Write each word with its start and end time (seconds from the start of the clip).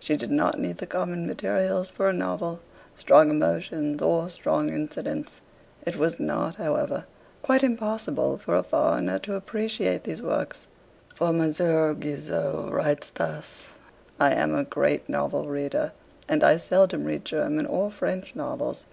She 0.00 0.16
did 0.16 0.32
not 0.32 0.58
need 0.58 0.78
the 0.78 0.88
common 0.88 1.24
materials 1.24 1.88
for 1.88 2.08
a 2.08 2.12
novel, 2.12 2.58
strong 2.98 3.30
emotions, 3.30 4.02
or 4.02 4.28
strong 4.28 4.70
incidents.' 4.70 5.40
It 5.86 5.94
was 5.94 6.18
not, 6.18 6.56
however, 6.56 7.04
quite 7.42 7.62
impossible 7.62 8.38
for 8.38 8.56
a 8.56 8.64
foreigner 8.64 9.20
to 9.20 9.36
appreciate 9.36 10.02
these 10.02 10.20
works; 10.20 10.66
for 11.14 11.32
Mons. 11.32 11.58
Guizot 11.58 12.72
writes 12.72 13.10
thus: 13.14 13.68
'I 14.18 14.32
am 14.32 14.54
a 14.56 14.64
great 14.64 15.08
novel 15.08 15.46
reader, 15.46 15.92
but 16.26 16.42
I 16.42 16.56
seldom 16.56 17.04
read 17.04 17.24
German 17.24 17.64
or 17.64 17.92
French 17.92 18.34
novels. 18.34 18.84